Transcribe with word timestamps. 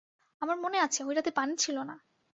আমার 0.41 0.57
মনে 0.57 0.77
আছে, 0.79 0.99
ঐ 1.03 1.11
রাতে 1.13 1.31
পানি 1.31 1.53
ছিল 1.57 1.77
না। 1.83 1.95